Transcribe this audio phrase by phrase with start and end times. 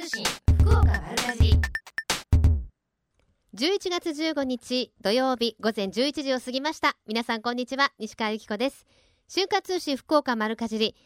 [0.00, 0.24] 通信
[0.60, 1.60] 福岡丸かじ
[3.54, 6.96] 11月15日土曜日午前11時を過ぎました。
[7.06, 8.86] 皆さんこんにちは西川由紀子です。
[9.28, 10.96] 瞬間通信福岡丸かじり。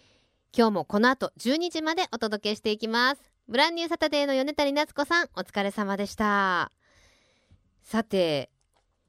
[0.56, 3.32] 今日もこの後12時までお届けしていきます。
[3.48, 6.70] ブランニューサタデーの米谷夏子さんお疲れ様でした。
[7.82, 8.48] さて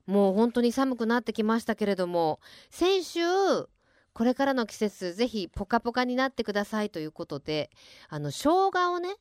[0.08, 2.40] もう本当に寒くなってきましたけれども
[2.72, 7.70] 先週これからの季節ぜひポカポカになってくださいということで
[8.10, 9.18] あの生姜をね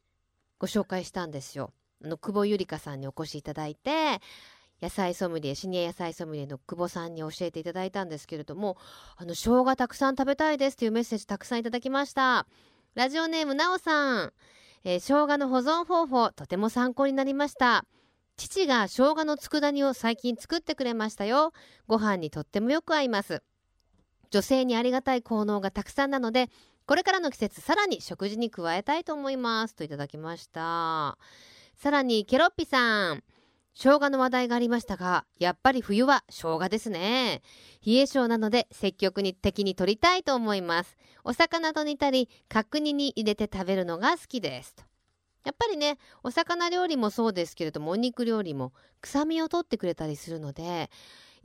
[0.58, 1.72] ご紹介したんですよ。
[2.04, 4.20] あの久保ゆりかさんにお越しいただいて
[4.82, 8.76] 野菜ソムリエシニア野菜ソムリエの久保さんに教えていただいたんですけれども
[9.16, 12.46] あの生姜たくさん食べたいですというメッセージたくさんいただきました。
[12.94, 14.32] ラジオネームなおさん、
[14.84, 17.84] えー、生姜の保存方法とても参考になりました。
[18.36, 21.52] 父が生姜の佃煮を最近作ってくれましたよ。
[21.86, 23.42] ご飯にとってもよく合います。
[24.30, 26.50] 女性にありがたい効能がたくさんなので
[26.86, 29.74] これからの季節さらに食事に加えたいと思います。
[29.74, 31.16] といただきました。
[31.76, 33.22] さらにケロッピさん。
[33.76, 37.42] 生姜の話題がありましたがやっぱり冬は生姜ですね。
[37.84, 40.96] 冷え性なので積極的に取りたいと思います。
[41.24, 44.74] お魚と煮たり角煮に入れて食べるのが好きです。
[44.74, 44.84] と
[45.44, 50.90] やっぱりねお魚料理もそうですけれどもお肉料理も臭みを取ってくれたりするので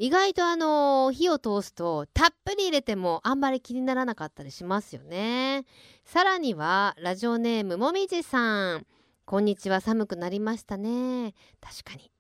[0.02, 5.66] 意外とあの火を通すとたっぷり入れてもあんまり気にならなかったりしますよね。
[6.06, 8.86] さらにはラジオネームもみじさん。
[9.26, 11.34] こんにちは寒くなりましたね。
[11.60, 12.14] 確かに。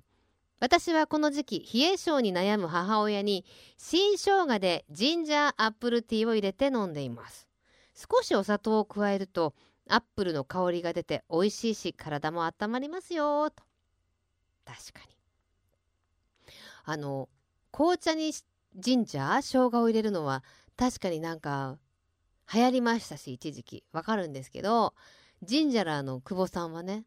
[0.59, 3.45] 私はこの時期冷え性に悩む母親に
[3.77, 7.47] 新生姜でジンジャーアップルティーを入れて飲んでいます。
[7.95, 9.53] 少しお砂糖を加えると
[9.87, 13.63] アップルの香りが出て美味しいし体も温まりますよと。
[14.65, 15.15] 確かに。
[16.83, 17.29] あの
[17.71, 18.33] 紅茶に
[18.75, 20.43] ジンジャー生姜を入れるのは
[20.77, 21.77] 確かになんか
[22.53, 23.83] 流行りましたし一時期。
[23.91, 24.93] わかるんですけど
[25.43, 27.05] ジンジャラーの久保さんはね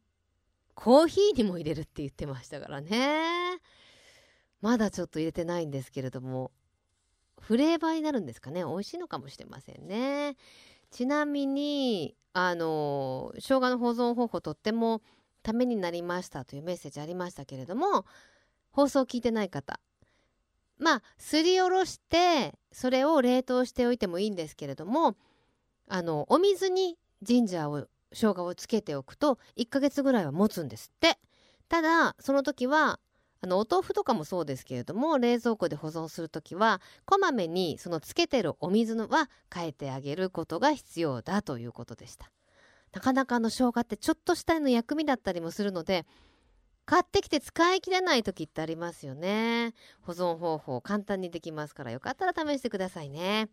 [0.74, 3.58] コーヒーにも入れるって言ってましたからね。
[4.60, 6.52] まだちょっと入れてないんですけれども
[7.40, 8.62] フレーバーになるんですかね。
[8.64, 10.36] 美味しいのかもしれませんね。
[10.90, 15.02] ちなみにあの生姜の保存方法とっても
[15.42, 18.06] ためになりましたというメッセージありましたけれども
[18.70, 19.80] 放送を聞いてない方
[20.82, 25.16] まあすりおろしてそれを冷凍しておいてもいいんですけれども
[25.88, 31.18] あのお水にジンジャーを生姜をつけておくと1ヶ月ぐらいは持つんですって。
[31.68, 33.00] ただその時は
[33.40, 42.30] あのお豆腐とかもそうですけれども冷蔵庫で保存する時はこまめにそのつけてるお水のは変えてあげることが必要だということでした。
[42.92, 46.04] なかなかあの生姜ってちょっとしたの薬味だったりもするので
[46.84, 49.74] 買ってきて使い切れない時ってありますよね。
[50.02, 53.48] 保存方法簡単にできますからよかったら試してくださいね。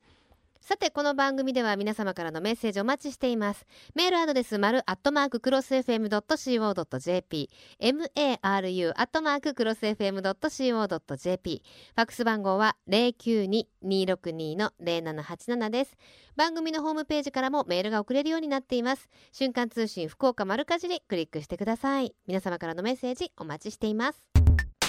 [0.62, 3.66] さてこの番組では皆様からのメッセージお待ちしています。
[3.96, 7.50] メールアドレス丸アットマーククロス FM.co.jp
[7.82, 11.64] maru アットマーククロス FM.co.jp
[11.96, 15.98] ファックス番号は092-262の0787です。
[16.36, 19.10] 番組のホームページからもメールが送れるようになっています。
[19.32, 22.14] 瞬間通信福岡丸かじりクリックしてください。
[22.28, 24.24] 皆様からのメッセージお待ちしています。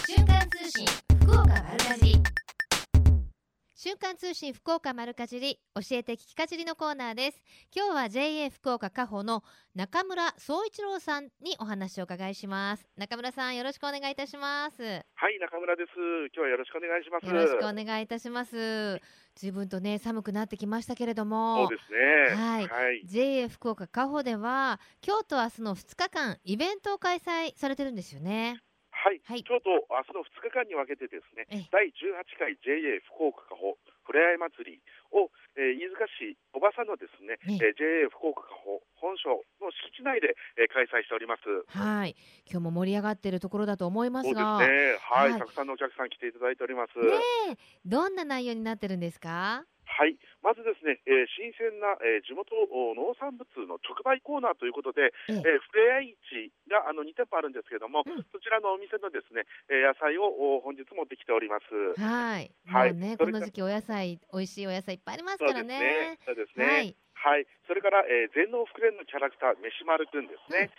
[0.06, 0.86] 瞬間通信
[1.22, 2.22] 福岡丸かじり。
[3.82, 7.42] 瞬間通信福岡丸かじり教えて聞きかじりのコーナーです。
[7.74, 9.42] 今日は JA 福岡加穂の
[9.74, 12.86] 中村総一郎さんにお話を伺いします。
[12.98, 14.82] 中村さんよろしくお願いいたします。
[14.82, 15.92] はい中村です。
[15.96, 17.26] 今日はよろしくお願いします。
[17.26, 19.00] よろしくお願いいたします。
[19.34, 21.66] 随分とね寒くなってきましたけれども。
[21.66, 22.36] そうですね。
[22.36, 28.60] はい、はい、JA 福岡加穂では今日と明日の2日間イベントを開催されてるんですよね
[29.00, 29.40] はい、はい。
[29.48, 31.68] 今日と明日の2日間に分けてですねええ。
[31.72, 34.82] 第18回 JA 福岡加穂ふれあい祭り
[35.16, 37.72] を、えー飯塚市おばさんのですね、ええ。
[37.72, 41.42] ー JA 福岡加穂本所の敷地内で、えー開催しております。
[41.72, 42.14] はい。
[42.44, 44.68] 今日も盛り上がっているところだと思いまそうですすがね。
[45.00, 45.40] はい、はい。
[45.40, 47.06] たくさんのお客さん来ていただいております、ね
[47.52, 47.56] え。
[47.86, 49.64] どんな内容になってるんですか？
[49.90, 58.24] はい、まずですね、えー新鮮な、えー地元お農産物の直売コーナーということで、えええーふれあい市があの2店舗あるんですけれども、うん。
[58.30, 61.68] そちらのお店のですね、えー野菜をお本日持ってきております。
[62.00, 62.94] はい、はい。
[62.94, 66.16] ねこの時期お野菜美味しいお野菜いっぱいありますからね。
[66.16, 66.18] ね。
[66.24, 66.64] そうですね。
[66.64, 66.96] はい。
[67.20, 70.70] はい、それから、えー全農福連のキャラクター飯丸くんですね。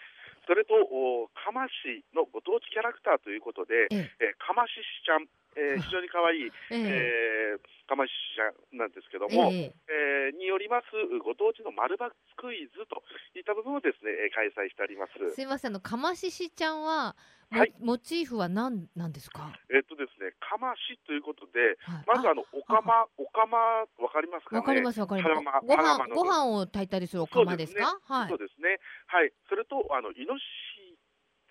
[0.47, 8.43] それとお釜市のご当地キャラクターということで、えええー、釜市市ちゃんえー非常に可愛い、えええー、かまし社
[8.77, 10.85] なんですけども、えええーによります
[11.23, 13.03] ご当地の丸抜クイズと
[13.37, 15.35] いった部分をですね、えー開催しております。
[15.35, 17.15] すいませんあのかまししちゃんは、
[17.51, 23.57] もはいモチーフは何なんですか、えっとですね、かましということで、はい、まずあの、おかま、おかま、
[23.99, 24.59] わかりますかね？
[24.59, 25.65] わかりますわかります。
[25.67, 27.99] ご飯ご飯を炊いたりするお釜ですか？
[28.07, 28.37] はいそう。
[28.39, 28.79] ですね。
[29.07, 29.33] はい。
[29.49, 30.70] それと、あの、イノシシ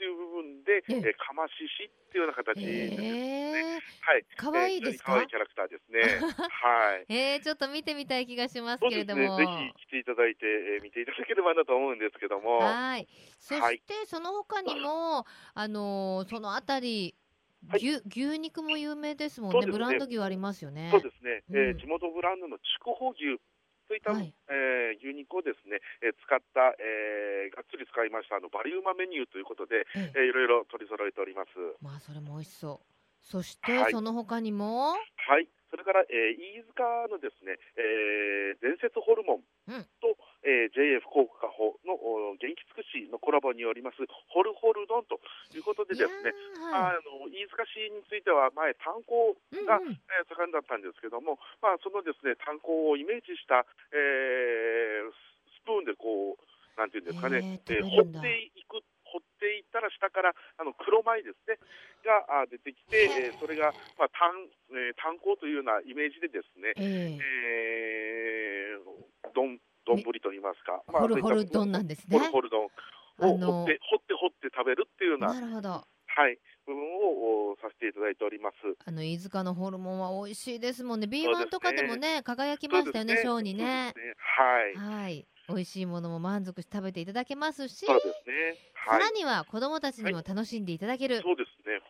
[0.00, 3.04] っていう部分で、えええーかまししっていうような形ですね。
[3.04, 3.80] へえ。
[4.00, 4.24] はい。
[4.36, 5.12] 可愛いですか？
[5.12, 6.00] 可愛いキャラクターですね。
[6.48, 7.04] はい。
[7.12, 8.80] えー、ちょっと見てみたい気がします。
[8.80, 9.36] けれども。
[9.36, 12.58] ぜひ来ていただいて、えー見ていただければなと思うんですけども。
[12.60, 13.06] はい。
[13.38, 17.14] そして、はいその他にも、 あのーそのあたり、
[17.68, 19.66] はい牛牛肉も有名ですもんね。
[19.66, 20.88] ねブランド牛ありますよね。
[20.90, 21.42] そうですね。
[21.50, 23.38] えうんー地元ブランドの筑穂牛
[23.90, 31.50] といった、はいえー牛肉をですね、えー使った、えーがっつり使いましたあのバリウマメニューということで、えええーいろいろ取り揃えております。
[31.82, 32.86] まあそれも美味しそう。
[33.22, 34.96] そして、はいその他にも、は
[35.40, 35.48] い。
[35.70, 45.22] それから、えー飯塚のですね、えー伝説ホルモンうんと、えー JA 福岡法のお元気尽くしのコラボによりますホルホル丼と
[45.54, 46.34] いうことでですね、
[46.74, 49.62] あの飯塚市については前炭鉱い。
[49.62, 49.94] うんが、うん。
[49.94, 53.64] えー盛んだったんですけども、まあ、そのですね炭鉱をイメージした、
[53.94, 55.12] えー
[55.60, 58.82] スプーンでこう、なんていうんですかね、えー掘っていく、掘
[59.40, 61.56] っていったら下からあの黒米ですね、
[62.04, 64.28] があ出てきて、えーそれが、まあ炭
[64.76, 69.56] えー炭鉱というようなイメージでですね、ええー、どん
[69.88, 72.20] 丼といいますか、ー、ホルホル丼なんですねホ。
[72.20, 72.68] ルホル丼を
[73.18, 75.70] 掘って、掘って掘って食べるっていうような、なるほど。
[75.70, 78.56] はい、部分をおさせていただいております。
[78.84, 81.06] あの飯塚のホルモンは美味しいですもんね。
[81.06, 84.02] そうですね B1 とかでもね輝きましたよね賞にねそう。
[84.02, 84.14] ですね
[84.76, 85.02] はい。
[85.02, 85.26] はい。
[85.54, 88.56] 美味しいものも満足して食べていただけますし、そうですね。
[88.74, 89.10] はいさら。
[89.10, 91.20] には子供たちにも楽しんでいただける。
[91.22, 91.80] そうですね。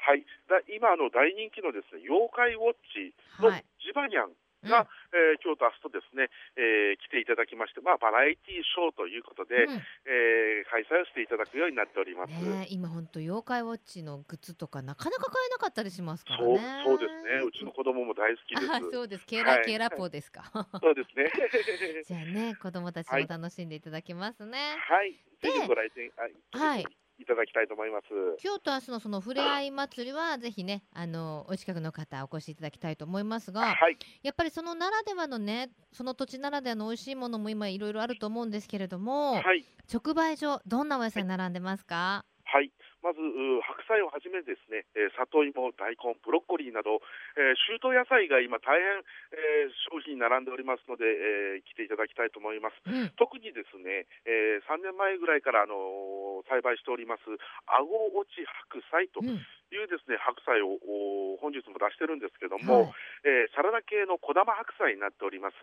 [0.00, 0.24] はい。
[0.48, 3.64] だ今あの大人気のですね、妖怪ウォッチのはい。
[3.84, 4.32] ジバニャン
[4.62, 9.72] うんが、えー今日と明日とですね、えー来ていただきまして、まあバラエティーショーということで、うん
[10.06, 12.30] えー開催をしていただくようになっております。
[12.32, 16.82] ねえ今本当妖怪ウォッチのグッズとかなかなか買えなかったりしますからそうね。
[16.84, 17.40] そうですね。
[17.46, 18.72] うちの子供も大好きです。
[18.72, 19.26] あ そうです。
[19.26, 20.42] ケーラ、はいケーラポーですか。
[20.82, 21.30] そうですね。
[22.04, 24.76] じゃあね子供たちも楽しんでいただけますね。
[24.80, 25.12] はい。
[25.40, 26.10] でぜひご来店
[26.52, 26.86] あはい
[27.18, 28.06] いただきたいと思います。
[28.42, 33.98] 今日と明日のそのふれあい祭りはぜひねあのお近くの方お越しいただきたいと思いますが、はい。
[34.22, 39.64] やっぱりそのならではのねその土地ならではの美味しいものも今いろいろあると思うんですけれども、はい。
[39.92, 42.70] 直売所どんなお野菜並んでますか、はい。
[43.02, 46.98] まず、う白菜をはじめですね、えー里芋、大根、ブロッコリーなど、
[47.38, 49.02] えー、秋冬野菜が今大変、
[49.34, 52.78] えー商品に並んでおりますので、えー来ていただきたいと思います。
[52.86, 57.22] うん、特にですね、えー3年前ぐらいから、あのー栽培しております、
[57.66, 62.94] あご落ち白菜とうんいうですね、白菜をお本日も出してるんですけどはいも、
[63.24, 65.56] えーサラダ系の小玉白菜になっております。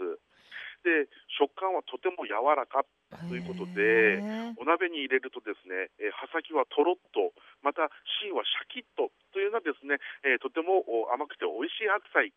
[0.86, 1.10] で、
[1.42, 2.86] 食感はとても柔らか、
[3.30, 4.22] ということで
[4.58, 7.34] お鍋に入れるとですね、えー葉先はとろっと、
[7.66, 7.90] また
[8.22, 12.30] 芯はシャキッとというようなですね、えーとてもお甘くて美味しい白菜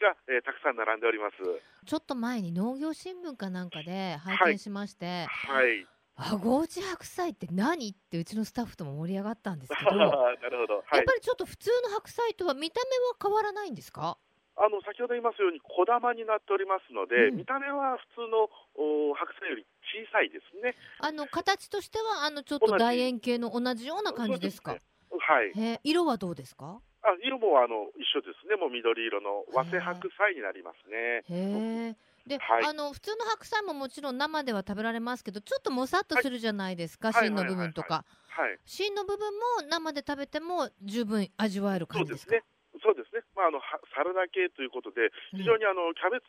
[0.00, 1.36] が、えーたくさん並んでおります。
[1.86, 5.86] ちょっと前に農業新聞かなんかで拝見しまして、はい。
[6.18, 10.76] あごうち白菜って何ってうちのスタッフとも盛り上がったんですけど なやっるほど。
[10.86, 11.12] はいぱ。
[11.14, 14.18] りちょっと普通の白菜とは見た目は変わらないんですか？
[14.56, 18.48] あの先ほど言いますように小玉になっておりますので、うん見た目は普通の
[18.80, 20.74] お白菜より小さいですね。
[21.00, 24.72] あの形としてはあのちょっと楕円形の同じような感じですか？
[24.72, 24.80] すね
[25.20, 25.80] はい。
[25.84, 26.80] 色はどうですか？
[27.02, 28.56] あ色もあの一緒ですね。
[28.56, 31.22] もう緑色の和製白菜になりますね。
[31.28, 31.96] へえ。
[32.26, 38.58] で、はいあの普通の白菜ももちろん生では食べられますけどちょっともさっとするじゃないですか、はい芯の部分とか、はい。
[38.64, 39.32] 芯の部分
[39.62, 42.32] も生で食べても十分味わえる感じですか？
[42.32, 42.55] そうですね。
[42.82, 43.22] そうですね。
[43.34, 45.38] まああのはサラダ系ということで、うん。
[45.38, 46.26] 非常にあのキャベツ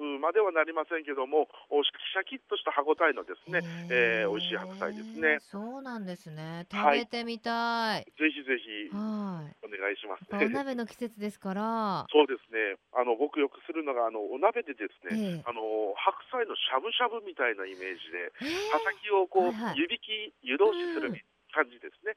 [0.00, 5.38] うまではなりませんけども、おシャキッとした歯ごたえのですね、えー美味しい白菜ですね。
[5.40, 6.66] そうなんですね。
[6.70, 7.00] 食はい。
[7.00, 8.04] べてみたい。
[8.04, 9.56] ぜひぜひはい。
[9.64, 10.26] お願いします。
[10.30, 12.06] やっぱお鍋の季節ですから。
[12.12, 12.76] そうですね。
[12.92, 15.42] あの僕よくするのがあのお鍋でですね、ええ。
[15.46, 15.62] あの
[15.96, 18.70] 白菜のしゃぶしゃぶみたいなイメージで、えー。
[18.72, 19.78] 葉先をこう、はいはい。
[19.78, 21.20] 湯引き湯通しするうん。
[21.52, 22.14] 感じですね。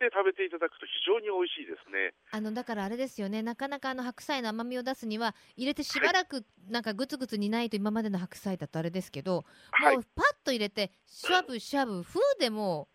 [0.00, 2.14] で食べていただくと非常に美味しいですね。
[2.30, 3.42] あのだからあれですよね。
[3.42, 9.94] なかなかあの白菜の甘みを出すには入れてしばらくなんかグツグツ煮ないと今までの白菜だとあれですけど、はい。
[9.96, 12.88] もうパッと入れてしゃぶしゃぶ風でも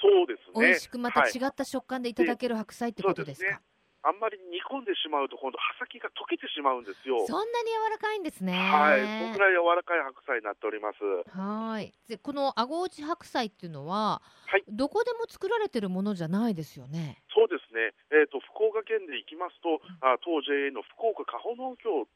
[0.00, 0.66] そうですね。
[0.66, 1.32] 美味しくまたはい。
[1.32, 3.75] 違った食感でいただける白菜ってことですか、そうです
[4.06, 7.26] あんまり煮込んでしまうと今度葉先が溶けてしまうんですよ。
[7.26, 8.54] そんなに柔らかいんですね。
[8.54, 9.02] はい、
[9.34, 11.02] 僕らい柔らかい白菜になっております。
[11.34, 11.90] はい。
[12.06, 14.64] でこのあごうち白菜っていうのは、はい。
[14.70, 17.18] どこでも作られてるものじゃないですよね。
[17.34, 22.06] そうですね、えー、と福岡県で行きますと、あ当 JA の福岡加穂農協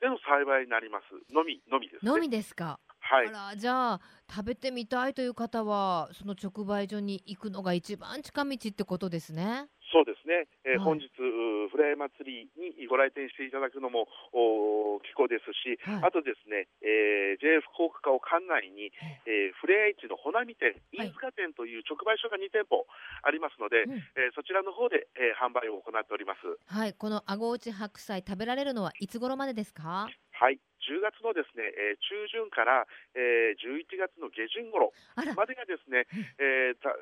[0.00, 1.12] での栽培になります。
[1.34, 2.10] のみのみですね。
[2.10, 11.00] のみですか、はい、あらじゃあ食べてみたいという方はその直売所に行くのが一番近道ってことですねそうですね、えーはい。
[11.00, 14.04] 本日、うフライ祭りにご来店していただくのも
[14.36, 16.04] お気候ですし、はい。
[16.04, 18.92] あとですね、えー JA 福岡を管内に、
[19.24, 21.08] えー、フレア市のほなみ店、はい。
[21.08, 22.84] 飯塚店という直売所が2店舗
[23.24, 23.96] ありますので、うん。
[24.20, 26.40] えーそちらの方で、えー販売を行っております。
[26.68, 26.92] はい。
[26.92, 30.08] このあごうち白菜食べられるのはいつ頃までですか？
[30.36, 32.84] はい、10月のですね、えー中旬から、
[33.16, 34.92] えー11月の下旬頃
[35.36, 36.04] までがですね、
[36.38, 36.92] えーた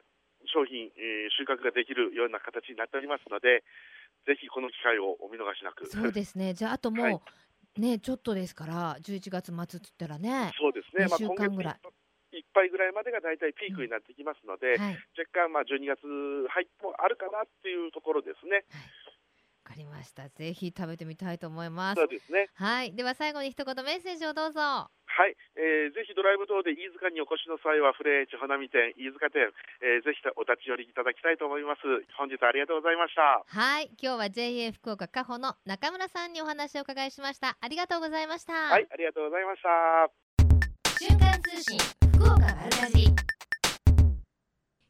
[0.46, 3.64] 商品、えー収穫ができるような形になっておりますので、
[4.26, 5.86] ぜひこの機会をお見逃しなく。
[5.86, 6.54] そうですね。
[6.54, 7.20] じゃああともう、はい。
[7.80, 11.80] ねちょっとですから11月末っつったらねそうですね、二週間ぐらい。
[12.34, 14.98] いっぱいぐらいまでが大体ピークになってきますので、はい。
[15.14, 18.66] 若干まあ12月入ってもあるかなっていうところですね。
[18.66, 19.13] わ
[19.64, 20.28] かりました。
[20.28, 21.99] ぜひ食べてみたいと思います。
[21.99, 22.49] そうですね。
[22.54, 22.94] はい。
[22.94, 24.61] では最後に一言メッセージをどうぞ。
[24.61, 29.47] はい、えーぜひドライブ等で飯塚にお越しの際はフレーチ花見店飯塚店、
[29.78, 31.87] えーぜひお立ち寄りいただきたいと思います。
[32.18, 33.47] 本日はありがとうございました。
[33.47, 33.90] はい。
[33.97, 37.56] 今日は JA 福岡加穂の中村さんにお話をお伺いしました。
[37.61, 38.52] ありがとうございました。
[38.52, 40.11] はい、ありがとうございました。
[40.99, 41.78] 瞬間通信
[42.18, 43.14] 福岡丸かじり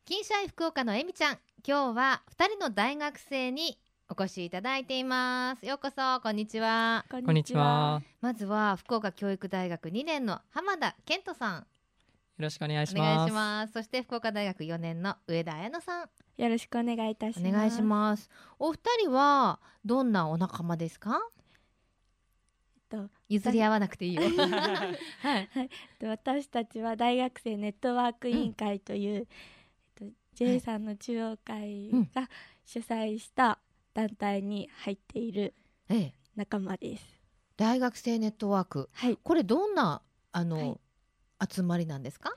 [0.07, 1.39] 金シャイ福岡のえみちゃん。
[1.67, 3.79] 今日は二人の大学生に
[4.17, 5.67] お越しいただいています。
[5.67, 7.05] ようこそこんにちは。
[7.11, 8.03] こんにちは。
[8.21, 11.57] まずは福岡教育大学2年の浜田健人さん。
[11.59, 11.65] よ
[12.39, 13.29] ろしくお願いしお願ます。
[13.29, 13.73] いします。
[13.73, 16.09] そして福岡大学4年の上田彩乃さん。
[16.37, 17.49] よろしくお願いいたします。
[17.49, 18.31] お願いします。
[18.59, 21.21] お二人はどんなお仲間ですか？
[22.93, 24.23] えっと譲り合わなくていいよ。
[25.23, 25.49] はい。
[25.99, 29.27] で私たちは大学生ネットワーク委員会という、
[30.01, 32.11] えっと、J さんの中央会うん。
[32.15, 32.29] が
[32.67, 33.59] 主催した
[33.95, 35.55] 団体に入っている
[35.89, 36.15] ええ。
[36.37, 37.05] 仲間です。
[37.57, 38.91] 大学生ネットワーク。
[38.93, 40.81] はい、これどんなあの、はい。
[41.49, 42.35] 集まりなんですか、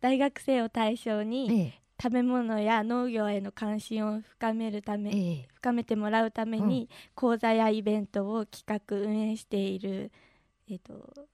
[0.00, 1.80] 大学生を対象にええ。
[2.02, 5.48] 食べ物や農業への関心を深めるため、ええ。
[5.54, 10.10] 深めてもらうために、講座やイベントを企画運営している、
[10.68, 11.28] えっと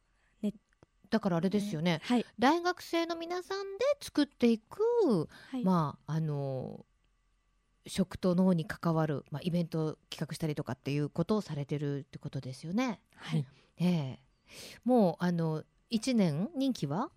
[1.11, 5.65] だからあれですよね、はい、大学生の皆さんで作っていく、はい。
[5.65, 6.87] まああの
[7.90, 13.00] 食と脳に関わる、まあ、イベントを企画したりとかっていうことをされてるってことですよね。
[13.16, 13.44] はい。
[13.78, 14.20] ええ。
[14.85, 17.11] もうあの1年任期は、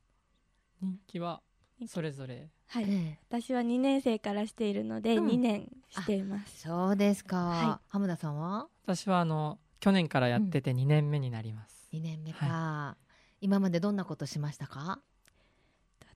[0.82, 1.44] 人気は
[1.88, 2.50] それぞれ。
[2.68, 2.86] はい。
[2.90, 3.20] ええ。
[3.30, 5.28] 私は2年生からしているので、うん。
[5.28, 6.62] 2年しています。
[6.62, 8.68] そうですか、は浜田さんは？
[8.84, 11.88] 私はあの去年からやってて2年目になります。
[11.94, 12.98] 2年目か、
[13.42, 15.00] 今までどんなことしましたか？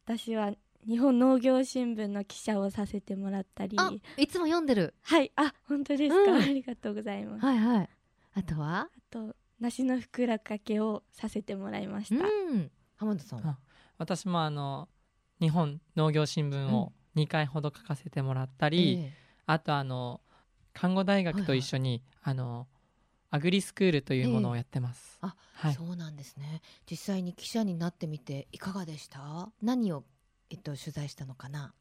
[0.03, 0.51] 私は
[0.87, 3.77] 日本農業新聞の記者をさせてもらったり。
[3.77, 4.93] あいつも読んでる。
[5.03, 5.31] はい。
[5.35, 6.41] あ本当ですか、うん。
[6.41, 7.89] ありがとうございます、はいはい。
[8.35, 8.79] あとは？
[8.79, 12.71] あと梨の袋掛けをさせてもらいました、うん。
[12.95, 13.41] 浜田さん。
[13.41, 13.57] はあ
[13.97, 14.87] 私もあの
[15.41, 19.13] 日本農業新聞を2回ほど書かせてもらったり、ええ。
[19.47, 20.21] あとあの
[20.73, 22.67] 看護大学と一緒に、あの
[23.31, 25.17] アグリスクールというものをやってます。
[25.21, 25.73] あはい。
[25.73, 26.61] そうなんですね。
[26.89, 29.49] 実際に記者になってみていかがでした？
[29.61, 30.03] 何を、
[30.49, 31.73] えっと、取材したのかな？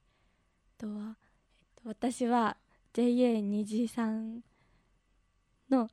[0.78, 1.16] あとは、
[1.60, 2.56] えっと、私は
[2.92, 4.40] JA 虹さん
[5.70, 5.88] の、えっ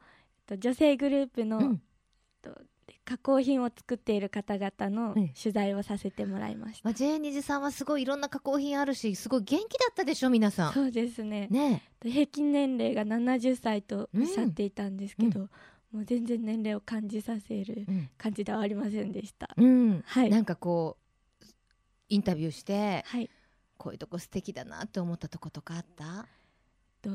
[0.45, 1.65] と、女性グループの、うん。
[1.65, 2.61] えっと
[3.05, 10.29] 加工品を作っている方々のええ取材をさせてもらいました、まあ、J ニジさんはすごいいろんな加工品あるしすごい元気だったでしょ？
[10.29, 10.73] 皆さん。
[10.73, 11.47] そうですね。
[11.49, 11.81] ね。
[12.01, 15.49] 平均年齢が70歳とおっしゃっていたんですけど、
[15.91, 17.85] もう全然年齢を感じさせる
[18.17, 19.49] 感じではありませんでした。
[19.57, 20.01] うん。
[20.05, 20.29] はい。
[20.29, 21.02] なんかこう
[22.09, 23.29] インタビューしてはい、
[23.77, 26.27] こういうとこ素敵だなって思ったとことかあった？
[27.01, 27.09] と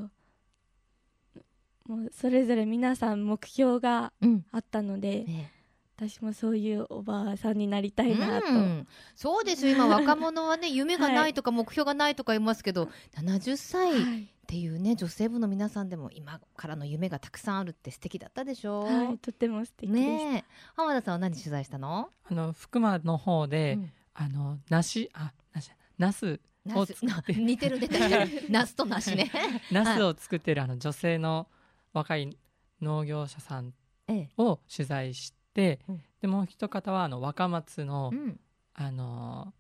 [1.87, 4.45] もうそれぞれ皆さん目標がうん。
[4.53, 5.53] あったので、ね。
[5.97, 8.87] 私もそういうおばあさんになりたいなと、うん。
[9.17, 9.73] そうですよ。
[9.75, 14.29] 今 若者はね夢がないとか目標がないとか言いますけど、70歳っはい。
[14.47, 20.25] ていうね女性部の皆さんでも今からの夢がたくさんあるって素敵だったでしょ、はい、とても素敵でした。
[20.31, 20.45] ねえ。
[20.75, 26.41] 浜田さんは何取材したの、あの福間の方で、うんあの梨あ梨ナス
[26.75, 27.35] を作って。
[27.39, 29.31] 似てるね確かにナスとナシね。
[29.71, 31.49] ナスを作ってるあの女性の
[31.93, 32.37] 若い
[32.83, 33.73] 農業者さん
[34.09, 34.31] ええ。
[34.37, 36.03] を取材して、うん。
[36.21, 38.41] でもう一方はあの若松の、うん。
[38.75, 39.53] あの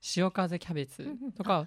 [0.00, 1.66] 潮風キャベツとかを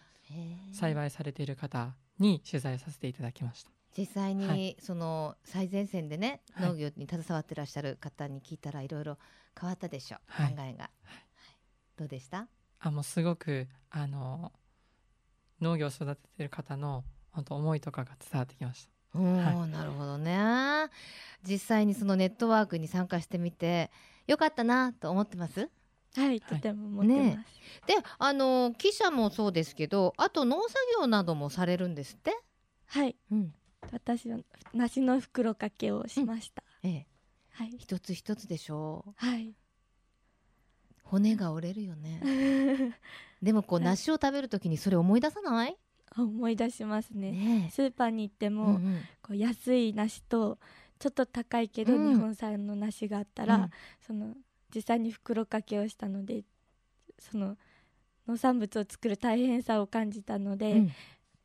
[0.71, 3.71] 栽培されている方に取材させていただきました。
[3.97, 6.69] 実際に、はその最前線でねはい。
[6.69, 9.17] 農業に携わってらっしゃる方に聞いたらいろいろ
[9.59, 10.55] 変わったでしょう、はい。
[10.55, 11.26] 考えが、はい
[11.97, 12.47] どうでした？
[12.79, 14.51] あもうすごくあの
[15.59, 19.19] 農業を育ててる方の本当思いとかが伝わってきました。
[19.19, 20.37] おーはなるほどね。
[21.43, 23.89] 実際にそのネットワークに参加してみて
[24.27, 25.69] よかったなと思ってます？
[26.15, 27.49] はいとても思ってます、
[27.85, 32.31] であの記者もそうですけどあと農作業などもされるんですって、
[32.87, 33.15] はい。
[33.31, 33.53] うん。
[33.91, 34.39] 私は
[34.73, 37.07] 梨の袋掛けをしました、ええ、
[37.51, 37.75] はい。
[37.77, 39.13] 一つ一つでしょう。
[39.15, 39.53] はい
[41.09, 42.19] 骨が折れるよね。
[43.41, 45.77] でもこうはい梨を食べるときにそれ思い出さない？
[46.17, 47.31] 思い出しますね。
[47.31, 48.99] ねスーパーに行ってえも、うんうん。
[49.21, 50.57] こう安い梨と
[50.99, 52.09] ちょっと高いけどうん。
[52.09, 53.69] 日本産の梨があったら、うん。
[54.01, 54.35] その
[54.73, 56.43] 実際に袋掛けをしたので
[57.19, 57.57] その
[58.27, 60.91] 農産物を作る大変さを感じたので、うん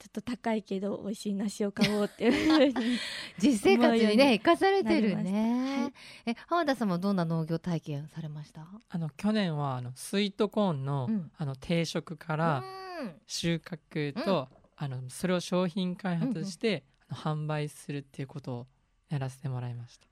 [0.02, 2.32] ちょっと高いけど美味しい梨を買おうっていう
[2.73, 2.99] ふうに
[3.38, 5.92] 実生活にね生かされてるね、はい。
[6.26, 8.66] え浜田さんもどんな農業体験されました？
[8.88, 11.30] あの去年はあのスイートコーンの,、うん。
[11.37, 12.64] あの定食から
[13.02, 13.14] うん。
[13.28, 18.66] 収穫と、あのそれを商品開発して、あの販売するっていうことを
[19.09, 20.06] やらせてもらいました。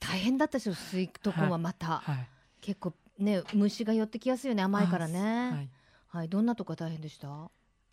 [0.00, 2.28] 大変だったでしょスイートコーンはまた、はい。
[2.60, 5.68] 結構ね虫が寄ってきやすいよね甘いからね。
[6.10, 6.28] ははい、い。
[6.28, 7.28] どんなとこが大変でした？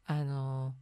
[0.08, 0.74] あの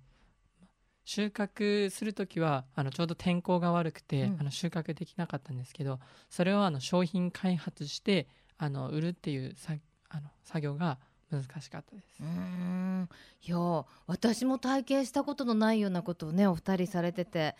[1.06, 4.38] 収穫する時はあのちょうど天候が悪くて、うん。
[4.40, 9.74] あの収穫できなかったんですけどそれをあの商品開発してあの売るっていうさ
[10.10, 10.98] あの作業が
[11.32, 12.22] 難しかったです。
[12.22, 13.10] うーん。
[13.42, 17.56] いや私も体験したことのないようなことをねお二人されてて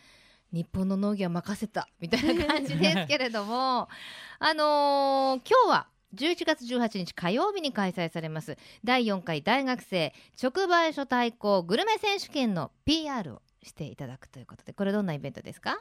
[0.52, 3.90] 日本の農業は任せたみたいな感じですけれども
[4.40, 8.58] あのー今日は11月18日火曜日に開催されます。
[8.84, 15.80] 第4回大学生直売所対抗グルメ選手権の PR をしていただくということでこれどんなイベントですか？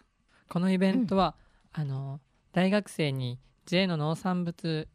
[0.49, 1.35] このイベントは、
[1.73, 2.21] あの
[2.53, 4.89] 大学生に JA の農産物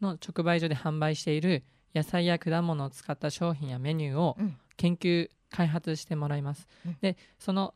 [0.00, 1.64] の直売所で販売している
[1.94, 4.56] 野菜や果物を使った商品やメニューをうん。
[4.76, 6.98] 研究開発してもらいます、うん。
[7.00, 7.72] でその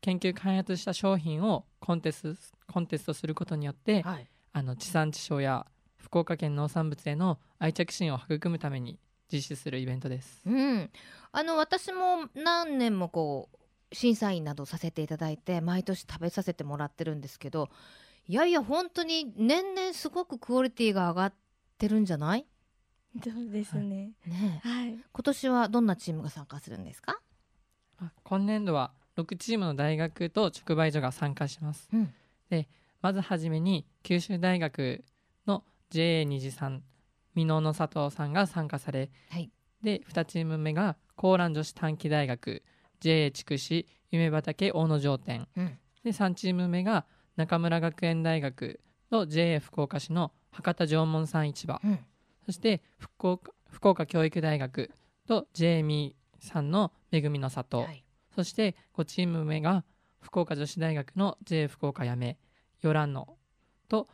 [0.00, 2.40] 研究開発した商品をコンテスト
[2.72, 4.26] コンテストすることによってはい。
[4.52, 5.64] あの地産地消や
[6.10, 8.98] 福岡県農産物への愛着心を育むために
[9.32, 10.42] 実施するイベントです。
[10.44, 10.90] うん、
[11.30, 17.68] あの私も何年もこう審査員などさせていただいて毎年食べさせてもらってるんですけど
[18.26, 21.34] いやいや本当に年々すごくクオリティが上がっ
[21.78, 22.44] てるんじゃない？
[23.22, 24.10] そうですね。
[24.26, 24.68] ねえ。
[24.68, 24.98] はい。
[25.12, 27.20] 今年はどんなチームが参加するんですか、
[28.00, 31.88] あ今年度は6チームの大学と直売所が参加します。
[31.92, 32.12] うん。
[33.00, 35.04] まずはじめに九州大学の
[35.90, 36.82] JA 虹さん
[37.34, 39.50] 箕面の佐藤さんが参加され、はい。
[39.82, 42.62] で2チーム目が高蘭女子短期大学
[43.00, 45.78] JA 筑紫夢畑大野城店うん。
[46.04, 51.80] で3チーム目が中村学園大学と JA 福岡市の博多縄文産市場。
[51.82, 51.98] うん。
[52.46, 54.90] そして福岡福岡教育大学
[55.26, 58.04] と JA ミーさんの恵みの里、はい。
[58.34, 59.84] そして5チーム目が
[60.20, 62.38] 福岡女子大学の JA 福岡やめ
[62.82, 63.36] ヨランノ
[63.88, 64.08] と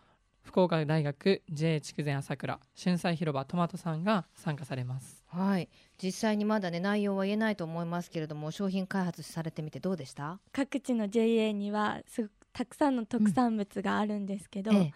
[0.46, 5.24] 福岡大学 JA 筑前朝倉春菜広場トマトさんが参加されます。
[5.26, 5.68] はい、
[6.02, 14.92] 実際にまだね内容は言えないと思いますけれども商品開発されてみてどうでした、各地の JA にはすごくたくさんの特産物があるんですけど、ええ。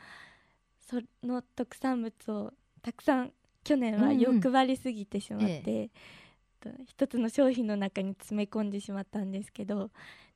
[0.89, 3.33] その特産物をたくさん
[3.65, 4.19] 去年はうんうん。
[4.19, 5.91] 欲張りすぎてしまって、
[6.61, 9.91] と一つの商品の中に詰め込んでしまったんですけど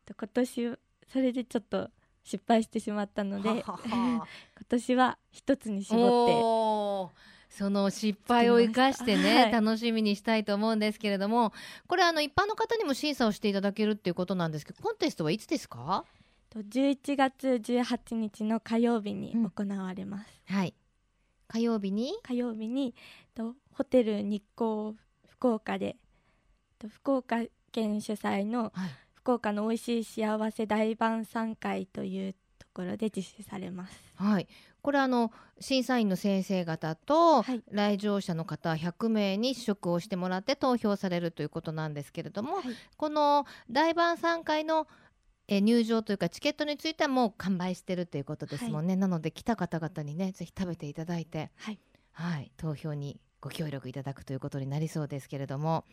[0.04, 0.78] と今年
[1.12, 1.90] それでちょっと
[2.24, 4.26] 失敗してしまったので 今
[4.68, 9.52] 年は一つに絞ってその失敗を生かしてね、はい。
[9.52, 11.52] 楽しみにしたいと思うんですけれども
[11.86, 16.04] これあの一般の方にも審査をしていただけるっていうことなんですけどコンテストはいつですか？
[16.50, 20.74] と11月18日の火曜日に行われます、はい。
[21.46, 22.12] 火曜日に？
[22.24, 22.94] 火曜日に
[23.34, 24.96] とホテル日光
[25.28, 25.96] 福岡で
[26.78, 28.90] と福岡県主催のはい
[29.24, 33.98] 福岡の美味しい幸せ大晩餐会というところで実施されます。
[34.16, 34.46] はい、
[34.82, 37.62] これあの審査員の先生方とはい。
[37.70, 42.64] 来場者の方100名に試食をしてもらって投票されるということなんですけれども、はい。
[42.98, 44.86] この大晩餐会の
[45.48, 51.78] えー入場というかチケットについてはもう完売してるということですもんね、なので来た方々にねぜひ食べていただいて、はい。
[52.12, 55.86] はい、投票にご協力いただくということになりそうですけれども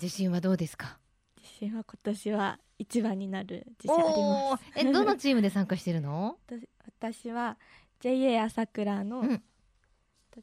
[0.00, 0.98] 自信はどうですか？
[1.46, 4.64] 自信は今年は一番になる自信ありおます。
[4.76, 6.36] ーえどのチームで参加してるの？
[6.46, 6.68] 私
[7.00, 7.56] 私は
[8.00, 9.38] JA 朝倉の、うん。
[10.30, 10.40] と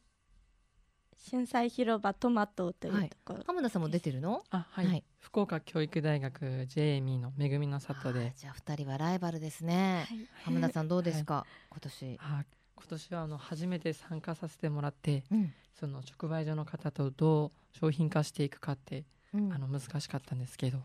[1.30, 4.44] 春菜広場トマトというところ、浜田さんも出てるの？
[4.50, 5.04] あはい、はい。
[5.20, 8.34] 福岡教育大学 JA ミーの恵みの里で。
[8.38, 10.28] じゃあ二人はライバルですね、はい。
[10.46, 15.54] 浜田さんどうですか、今年、あ今年はあの初めて参加させてもらってうん。
[15.74, 19.54] その直売所の方とどう商品化していくかって、うん。
[19.54, 20.80] あの難しかったんですけど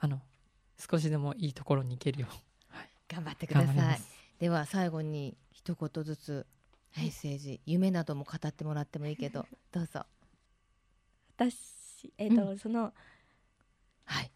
[0.00, 0.20] あの
[0.78, 3.66] 少しでもいいところに行けるよう、はい、頑張ってください。
[3.68, 4.08] 頑張ります。
[4.38, 6.46] では最後に一言ずつ
[6.96, 10.06] メッセージ、夢なども語ってもらってもいいけど どうぞ。
[11.36, 12.92] 私えっ、と、うその
[14.04, 14.30] はい。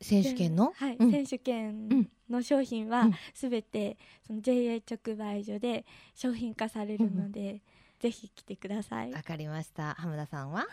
[0.00, 0.72] 選手権の？
[0.74, 1.10] はい、うん。
[1.10, 3.14] 選手権の商品はうん。
[3.34, 7.60] すべてその JA 直売所で商品化されるので、
[8.00, 9.12] ぜひ来てください。
[9.12, 9.94] わかりました。
[9.94, 10.66] 浜田さんは？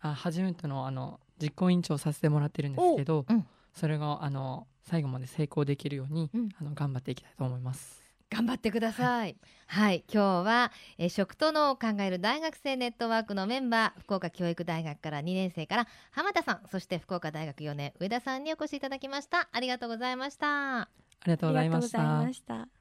[0.00, 8.02] あ初めてのあの実行委員長をさせてもらってるんですけど、おうんそれがあの最後まで成功できるように、うんあの頑張っていきたいと思います。
[8.30, 9.36] 頑張ってください。
[9.66, 19.48] はい、今日は、えー食と脳を考える大学生ネットワークのメンバー、福岡教育大学から2年生から浜田さん、そして福岡大学4年上田さんにお越しいただきました。
[19.50, 20.80] ありがとうございました。
[20.80, 20.88] あ
[21.26, 22.77] りがとうございました。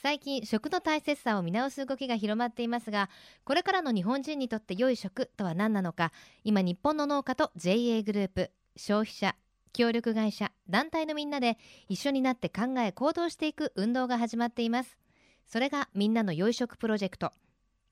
[0.00, 3.10] 最近食の大切さを見直す動きが広まっていますが
[3.44, 6.12] これからの日本人にとって良い食とは何なのか
[6.44, 9.34] 今日本の農家と JA グループ消費者
[9.72, 11.58] 協力会社団体のみんなで
[11.88, 14.98] 一緒になって考え行動していく運動が始まっています。
[15.46, 17.32] それがみんなの良い食プロジェクト。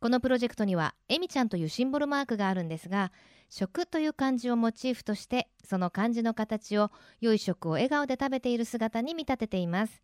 [0.00, 3.12] このプロジェクトにはえみちゃんというシンボルマークがあるんですが
[3.48, 6.90] 食という漢字をモチーフとしてその漢字の形を
[7.20, 10.02] 良い食を笑顔で食べている姿に見立てています。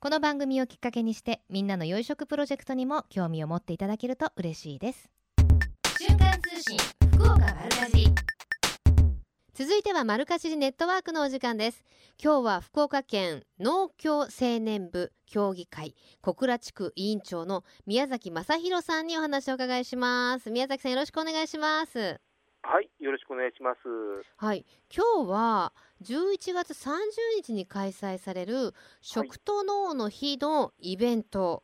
[0.00, 5.10] この番組をきっかけにしてみんなの良い食プロジェクトにも興味を持っていただけると嬉しいです。
[5.98, 6.78] 瞬間通信
[7.14, 8.14] 福岡丸かじり。
[9.54, 11.82] 続いては丸かじりネットワークのお時間です。
[12.22, 20.52] 今日は福岡県農協青年部協議会小倉地区委員長の宮崎正弘さんにお話をお伺いします。
[20.52, 22.20] 宮崎さんよろしくお願いします。
[22.62, 23.78] はい、よろしくお願いします。
[24.36, 26.92] はい今日は11月30
[27.36, 31.62] 日に開催される食と農の日のイベント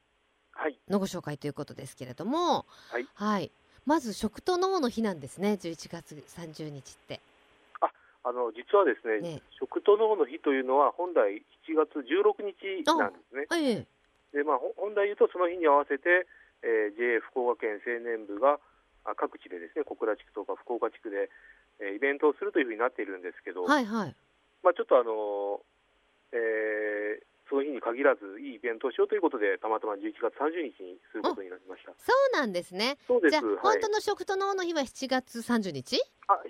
[0.56, 2.64] はい、のご紹介ということですけれども
[3.14, 3.50] はい、
[3.86, 7.20] まず食と農の日なんですね11月30日って。
[8.26, 9.42] あの実はですね、ね。
[9.60, 13.44] 食と脳の日というのは本来7月16日なんですね。
[13.52, 13.86] ええ。
[14.32, 16.24] で、まあほ本来言うとその日に合わせて、
[16.64, 18.58] えー JA 福岡県青年部が
[19.04, 21.28] あ各地でですね、小倉地区とか福岡地区で、
[21.80, 24.16] えーイベントをするというふうになっているんですけど、はいはい。
[24.62, 25.60] まあちょっとあの
[26.32, 31.92] えーその日に限らずいいイベントをしようということでたまたま11月30日にすることになりました。
[31.98, 32.96] そうなんですね。
[33.06, 33.32] そうです。
[33.32, 33.58] じゃあ、はい。
[33.60, 33.88] 本当。
[33.88, 36.00] の食と農の日は7月30日？
[36.26, 36.40] あ、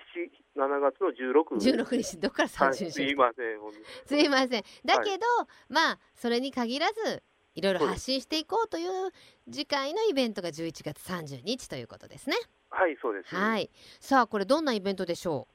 [0.57, 2.19] 7 7月の16 16日。
[2.21, 3.15] どっからはい、30日、すい。
[3.17, 3.59] ません。
[4.07, 4.63] すいません。
[4.85, 5.27] だけど、
[5.69, 7.23] まあそれに限らず
[7.55, 9.13] いろいろ発信していこうという
[9.51, 12.37] 次回のイベントが11月30日ということですね
[12.75, 13.35] はい、そうです。
[13.35, 15.47] はいさあこれどんなイベントでしょ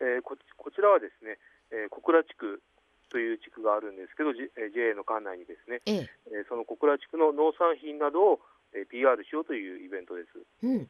[0.00, 1.38] えーここちらはですね、
[1.70, 2.62] えー小倉地区
[3.10, 8.40] という地区があるんですけど、J- えー JA の管内にですね、うえええーその小倉地区の農産品などを、
[8.72, 10.28] えー PR しようというイベントです。
[10.62, 10.88] うん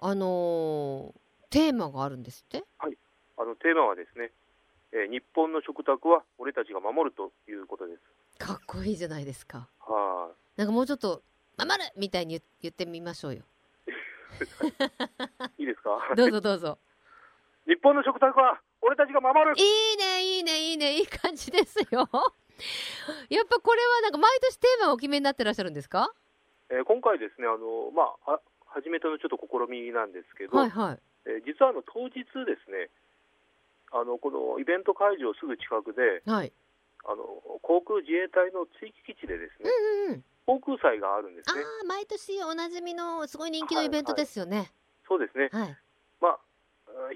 [0.00, 1.18] あのー
[1.50, 2.62] テーマがあるんですって？
[2.78, 4.30] あのテーマはですね、
[4.92, 8.00] えー日本の食卓は俺たちが守るということです。
[8.38, 11.22] かっこいいじゃないですかはなんかもうちょっと
[11.58, 13.42] 「守る!」みたいに言言ってみましょうよ
[15.58, 15.62] い。
[15.62, 16.14] いいですか？
[16.16, 16.78] どうぞどうぞ。
[17.66, 19.54] 日本の食卓は俺たちが守る。
[19.56, 20.92] いいねいいねいいね。
[20.98, 22.08] いい感じですよ。
[23.30, 26.12] やっぱこれはなんか毎年テーマをお決めになってらっしゃるんですか？
[26.70, 30.98] えー今回ですね、あのまあ、あ初めてのちょっと試みなんですけど、はいはい。
[31.26, 32.90] えー実はあの当日ですね、
[33.92, 36.52] あのこのイベント会場すぐ近くで、はい。
[37.04, 37.24] あの
[37.62, 41.60] 航空自衛隊の追記基地でですね、うんうんうん航空祭があるんですあね。
[41.60, 44.72] あ毎年おなじみのすごい人気のイベントですよね
[45.06, 45.50] そうですね。
[45.52, 45.76] はい、
[46.20, 46.38] まああ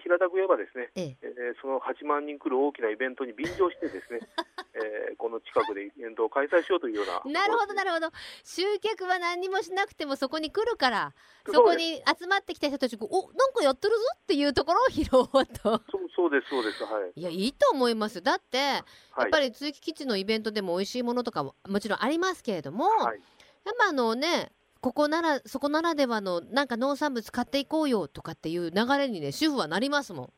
[0.02, 1.16] 平たく言えばですね、ええ。
[1.22, 4.20] えーその8万人来る大きなイベントに便乗してですね、
[4.74, 7.40] えーこの近くでイベントを開催しようというような。
[7.42, 8.08] なるほどなるほど。
[8.44, 11.14] 集客は何にもしなくてもそこに来るから
[11.52, 15.82] そこに集まってきた人たちがおなんかやってるぞっていうところを拾おうと。
[15.90, 17.12] そうそうですそうですはい。
[17.14, 18.22] いやいいと思います。
[18.22, 19.26] だってやはい。
[19.28, 23.20] っぱり通期基地のイベントでも美味しいものとかももちろんありますけれども、はい。
[23.64, 30.32] やっぱあのねここならそこならではのなんか農産物買っていこうよとかっていう流れにね主婦はなりますもん。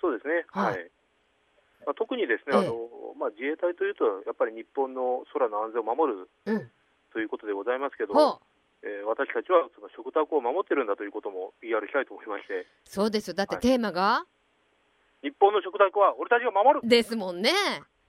[0.00, 0.46] そうですね。
[0.48, 0.74] ははい。
[0.74, 0.78] い。
[1.86, 2.66] まあ、特にですね、ええ。
[2.66, 2.88] あの
[3.20, 6.70] まあ、自衛隊というと、やっぱり日本の空の安全を守るうん。
[7.12, 8.40] ということでございますけど、ほう。
[8.82, 13.34] えー私たちはその食卓を守ってるんだということも PR したいと思いまして、そうですよ。
[13.34, 13.62] だってはい。
[13.62, 14.24] テーマが、
[15.22, 17.52] 日本の食卓は俺たちが守るですもんね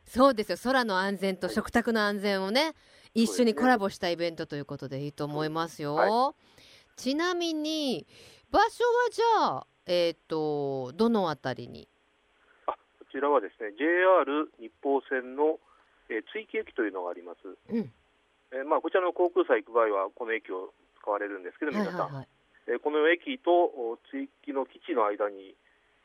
[0.05, 2.73] そうですよ空の安全と食卓の安全をね
[3.13, 6.33] 一緒にコラボしたイベントということでいいと思いますよ、は
[6.95, 8.05] ちなみに
[8.51, 11.87] 場所はじゃあえっ、とどのあたりに？
[12.67, 12.77] あこ
[13.11, 15.59] ちらはですね JR 日豊線の、
[16.09, 17.91] えー追記駅というのがあります、うん。
[18.51, 22.15] えーまあ、こちらの航空祭行く場合はこの駅を使われるんですけどはい皆さん、はい。
[22.15, 22.27] はい
[22.67, 25.55] えーこの駅とお追記の基地の間に、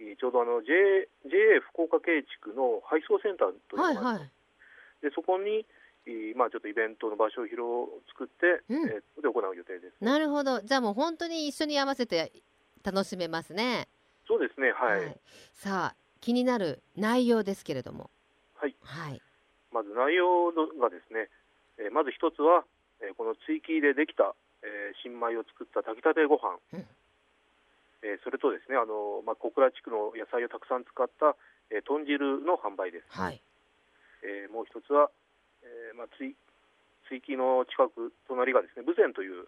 [0.00, 0.72] えーちょうどあの J
[1.28, 4.06] JA 福岡渓地区の配送センターというのがあります。
[4.06, 4.30] はいはい。
[5.02, 5.66] でそこに、えー
[6.36, 8.88] まあ、ちょっとイベントの場所を広作って、うん。
[8.90, 10.04] えーで行う予定です。
[10.04, 10.60] なるほど。
[10.60, 12.30] じゃあもう本当に一緒に合わせて
[12.84, 13.88] 楽しめますね。
[14.28, 15.18] そうですね、はい。
[15.54, 18.10] さあ気になる内容ですけれども。
[18.54, 18.76] はい。
[18.82, 19.22] はい。
[19.72, 21.28] まず内容がですね、
[21.78, 22.64] えーまず一つは、
[23.00, 26.86] えーこの追記でできた、えー新米を作った炊きたてご飯、うん。
[28.02, 31.34] えーそれとですね、あのまあ、小倉地区の野菜をたくさん使った、
[31.70, 33.06] えー豚汁の販売です。
[33.10, 33.42] はい。
[34.22, 35.10] えーもう一つは、
[35.66, 36.34] えーまあ、追
[37.10, 39.46] 追記の近く隣がですね、豊前という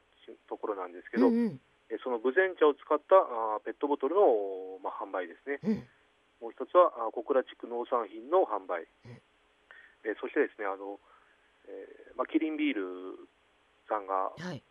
[0.48, 1.60] ところなんですけど、うんうん。
[1.90, 5.58] えーその豊前茶を使ったあーペットボトルの、まあ、販売ですね。
[5.64, 5.88] うん。
[6.40, 9.18] もう一つはあ小倉地区農産品の販売、うん。
[10.04, 11.00] えーそしてですねあの、
[11.66, 13.18] えーまあ、キリンビール
[13.88, 14.62] さんがはい。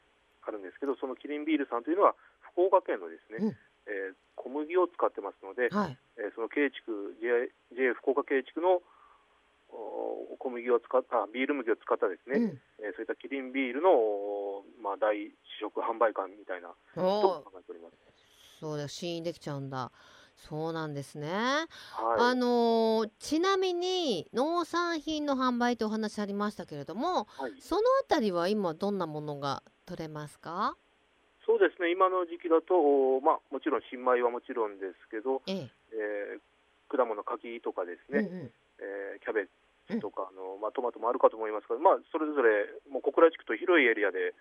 [0.48, 2.16] あるんですけどそのキリンビールさんというのは
[2.56, 3.58] 福岡県のですね、うん。
[3.90, 5.98] えー小麦を使ってますので、はい。
[6.22, 8.82] えーその渓地区 JA, JA 福岡渓地区のお
[10.40, 12.62] 小麦を使ったあビール麦を使ったですね、うん。
[12.80, 17.02] えーそういったキリンビールの、おまあ、大試食販売館みたいなと
[17.46, 17.96] 考えております。
[18.60, 19.92] そうだ試飲できちゃうんだ。
[20.36, 21.28] そうなんですね。
[21.30, 21.68] はい。
[22.20, 27.54] あのーちなみに農産品の販売とお話ありましたけれどもはい。
[27.60, 30.78] そのあたりは今どんなものが取れますか？
[31.46, 32.76] そうですね、今の時期だと、
[33.18, 35.70] おまあ、もちろん新米はもちろんですけど、ええ。
[35.94, 36.40] えー
[36.90, 38.52] 果物、柿とかですね、うんうん。
[38.80, 39.50] えーキャベツ
[40.02, 44.36] とか、あのまあ、トマトもあるかと思いますが、まあ、それぞれもう小倉地区と広いエリアで、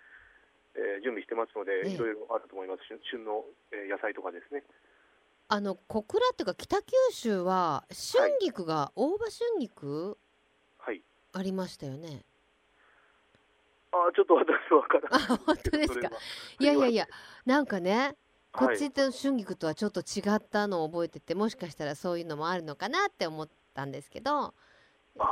[0.74, 1.94] えー準備してますので、ええ。
[1.94, 4.62] いろいろあると思います、旬旬の、えー野菜とかですね。
[5.48, 10.18] あの小倉っていうか北九州は春菊が、大葉春菊？
[10.78, 12.24] はい、ありましたよね。
[13.92, 15.28] あーちょっと私は分からない。
[15.30, 16.10] あ本当ですか？
[16.58, 17.06] いやいやいや
[17.46, 18.16] なんかね
[18.52, 24.52] こっちと春菊とはちょっと違ったのを覚えててもしかしたらそういうのもあるのかなって思ったんですけど
[25.18, 25.26] あー。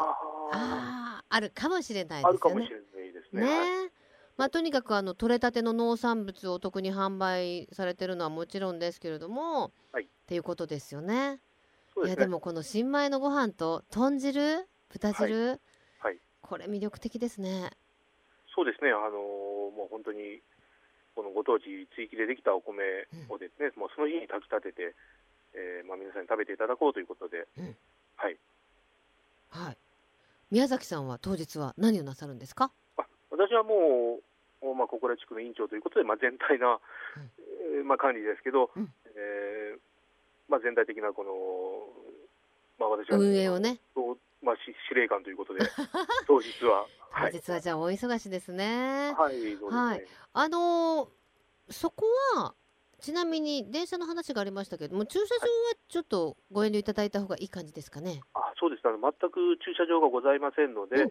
[0.52, 2.60] あーあるかもしれないあですよね。
[2.60, 3.42] るかもしれないですね。
[3.42, 3.46] ね。
[3.48, 3.92] はい。
[4.36, 10.04] まあ、とにかくあの取れたての農産物をお得に販売されてるのはもちろんですけれども、はい。
[10.04, 11.40] っていうことですよね。
[11.94, 12.20] そうですね。
[12.20, 14.66] いやでもこの新米のご飯と豚汁？
[14.90, 15.60] 豚汁、
[15.98, 16.18] はい。
[16.40, 17.70] これ魅力的ですね。
[18.54, 20.40] そうですね、あのーもう本当に
[21.16, 21.64] このご当地
[21.96, 22.82] 地域でできたお米
[23.28, 24.94] をですね、もうその日に炊き立てて、
[25.54, 27.76] えーまあ、皆さんに食べていただこうということで、うん。
[28.16, 28.38] はい、
[29.54, 29.76] はい。
[30.50, 32.70] 宮崎さんは当日は何をなさるんですか？
[32.96, 34.18] あ私はも
[34.62, 36.78] う、おまあ、小倉地区の委員長ということで、まあ、全体な、
[37.76, 39.78] えーまあ、管理ですけど、うんえー
[40.48, 41.32] まあ、全体的なこの、
[42.78, 43.80] まあ、私は運営をね。
[44.42, 45.60] まあ、し司令官ということで、
[46.28, 49.14] 当日は、はい、当日はじゃあお忙しいですね。
[49.16, 49.68] はい、そうですね。
[49.70, 51.08] はいあのー
[51.70, 52.04] そこ
[52.36, 52.54] は
[53.00, 55.46] ちなみに電車の話がありましたけれども駐車場は
[55.88, 58.20] ちょっとご遠慮いただいた方がいい感じですかね？
[58.34, 58.86] あそうです。
[58.86, 61.08] あの全く駐車場がございませんので、うん。
[61.08, 61.10] わ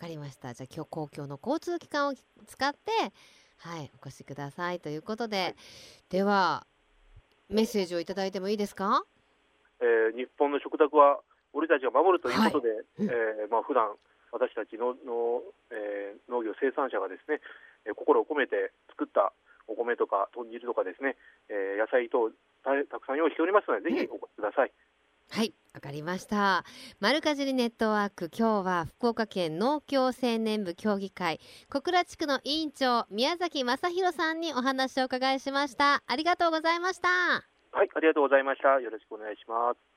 [0.00, 0.54] かりました。
[0.54, 2.14] じゃあ今日公共の交通機関を
[2.46, 2.90] 使って
[3.58, 5.54] はいお越しくださいということで、はい。
[6.10, 6.66] では
[7.48, 9.04] メッセージをいただいてもいいですか？
[9.80, 11.20] えー日本の食卓は
[11.52, 13.08] 俺たちが守るということで、うん。
[13.08, 13.94] えーまあ普段
[14.32, 17.40] 私たちのの、えー農業生産者がですね、
[17.86, 19.32] えー心を込めて作った
[19.66, 21.16] お米とか豚汁とかですね、
[21.48, 22.30] えー野菜等
[22.64, 24.72] たたくさん用意しておりますので、ぜひお越しください。
[25.30, 26.64] はい、わかりました。
[27.00, 36.02] 丸かじりネットワーク、今日は福岡県農協青年部協議会小倉地区の委員長宮崎正弘さんにお話をお伺いしました。
[36.06, 37.08] ありがとうございました。
[37.08, 38.80] はい、ありがとうございました。
[38.80, 39.94] よろしくお願いします。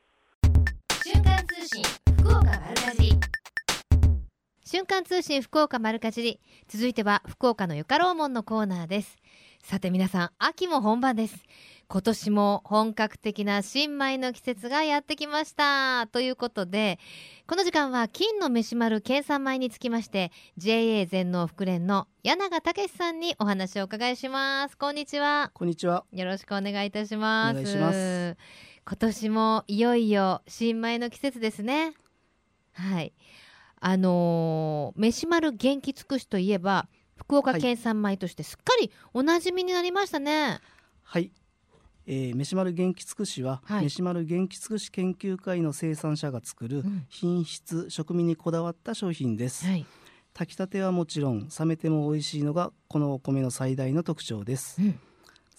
[1.04, 1.84] 瞬間通信
[2.20, 3.20] 福岡丸かじり
[4.66, 9.16] 瞬間通信福岡丸かじり続いては福岡のよかろうもんのコーナーです
[9.64, 11.36] さて皆さん秋も本番です。
[11.90, 16.08] 今年も本格的な新米の季節がやってきました。
[16.08, 17.00] ということで
[17.48, 24.78] この時間は金の飯丸県産米につきまして JA 全農福連の柳武さんにお話をお伺いします。
[24.78, 25.52] こんにちは。
[25.54, 26.06] こんにちは。
[26.14, 27.52] よろしくお願いいたします。
[27.52, 28.38] お願いします。
[28.86, 31.94] 今年もいよいよ新米の季節ですね。
[32.74, 33.14] はい。
[33.80, 40.60] あのー飯丸元気尽くしといえば福岡県産米としてすっかりおなじみになりましたね、
[41.04, 41.32] はい。
[42.06, 43.86] えー、飯丸元気尽くしは、はい。
[43.86, 47.06] 飯丸元気尽くし研究会の生産者が作るうん。
[47.10, 49.66] 品質、食味にこだわった商品です。
[49.66, 49.86] はい、
[50.34, 55.00] 炊きたてはもちろん冷めても美味しいのがこのお米の最大の特徴です、うん。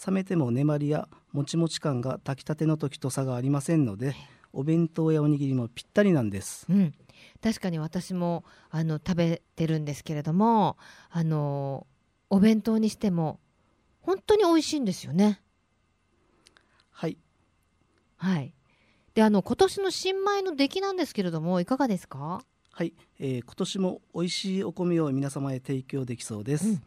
[0.07, 4.15] 冷めても粘りやもちもち感が炊きたての時と差がありませんので
[4.53, 6.67] お弁当やおにぎりもぴったりなんです。
[6.71, 6.95] うん、
[7.43, 10.77] 確かに私もあの食べてるんですけれども
[11.11, 11.99] あのー
[12.31, 13.41] お弁当にしても
[14.03, 15.41] 本当に美味しいんですよね。
[16.91, 17.17] はい。
[18.17, 18.53] はい。
[19.15, 22.43] であの今年の新米の出来なんですけれどもいかがですか？
[22.71, 26.83] はい、えー今年も美味しいお米を皆様へ提供できそうです、うん。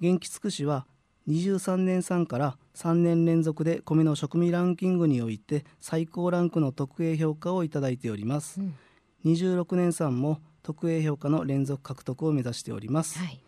[0.00, 0.86] 元気つくしは
[1.26, 8.74] 23年産から3年連続で米の食味ランキングにおいて最高ランクの特 A 評価をいただいております、うん
[9.24, 13.40] 26年産も特 A 評価の連続獲得を目指しております、はい。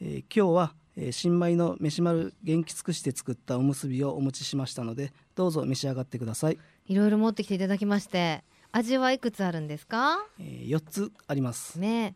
[0.00, 10.18] えー今日は、えー新米の飯丸元気つくしで作ったおむすびをお持ちしましたのでどうぞ召し上がってください、いろいろ持ってきていただきまして味はいくつあるんですか？
[10.38, 11.78] えー4つあります。
[11.78, 12.14] ね。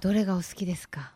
[0.00, 1.12] どれがお好きですか？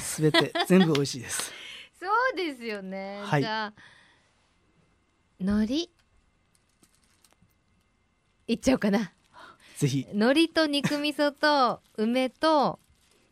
[0.00, 1.52] すべて全部美味しいです。
[1.98, 3.42] そうですよね、はい。
[3.42, 3.72] じゃあ
[5.40, 5.90] 海苔？
[8.48, 9.12] いっちゃおうかな。
[9.76, 10.06] ぜひ。
[10.12, 12.78] 海苔と肉味噌と梅と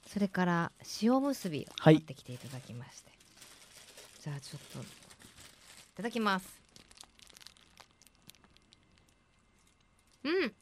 [0.07, 0.73] それから
[1.03, 1.95] 塩むすびをはい。
[1.95, 3.11] 持ってきていただきまして、
[4.23, 4.83] じゃあちょっとい
[5.97, 6.47] ただきます。
[10.25, 10.55] うん。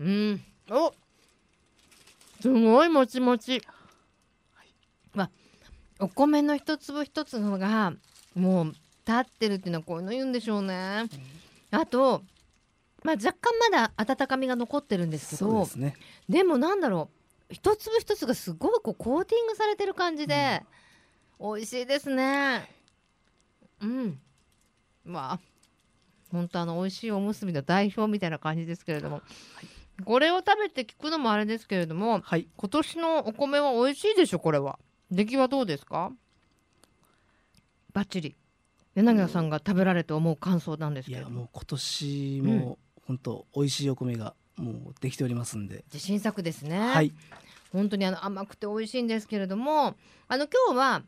[0.00, 0.44] うん。
[0.70, 0.94] お
[2.40, 3.60] すごいもちもち、
[5.14, 5.30] わ
[5.98, 7.92] お米の一粒一つのが
[8.34, 8.66] もう
[9.06, 11.04] 立ってるっていうのはこういうの言うんでしょうね、
[11.70, 12.22] あと
[13.02, 15.96] まあ、若干まだ温かみが残ってるんですけどそうですね。
[16.28, 17.08] でもなんだろ
[17.50, 20.62] う一粒一つがすごいこうコーティングされてる感じで、
[21.40, 22.70] 美味しいですね。
[23.80, 24.20] うん。
[25.06, 25.40] まあ
[26.30, 29.22] 本当あの美味しいおむすびの代表みたいな感じですけれども、
[30.04, 32.46] これを食べて聞くのもあれですけれどもはい。
[32.54, 34.78] 今年のお米は美味しいでしょこれは。
[35.10, 36.12] 出来はどうですか？
[37.94, 38.36] バッチリ
[38.94, 41.34] 柳田さんが食べられて思う感想なんですいけれども。
[41.34, 46.78] やもう今年も本当美味しいお米がもうできておりますんで、自信作ですね。
[46.78, 47.12] はい。
[47.72, 49.96] 本当にあの甘くて美味しいんですけれども。
[50.28, 51.02] あの今日は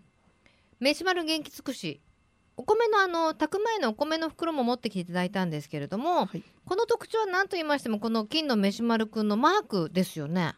[0.81, 2.01] 飯丸元気尽くし。
[2.55, 6.43] お米のあの炊く前のお米の袋も持ってきていただいたんですけれども、はい。
[6.67, 10.55] この特徴は何と言いましてもこの金の飯丸くんのマークですよね。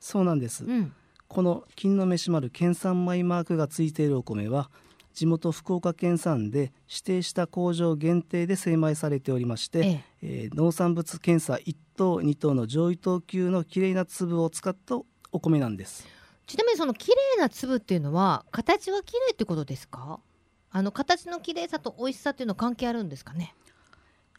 [0.00, 0.92] そうなんです、うん、
[1.28, 4.70] この金の飯丸県産米マークがついているお米は
[5.20, 10.02] 地元福岡県産で指定した工場限定で精米されておりまして、ええ。
[10.22, 14.96] えー農産物検査1等2等の上位等級のきれいな粒を使った
[15.30, 16.06] お米なんです。
[16.46, 20.20] ちなみにその綺麗な粒っていうのは形は綺麗ってことですか？
[20.70, 23.54] あの形の綺麗さと美味しさっていうのは関係あるんですかね？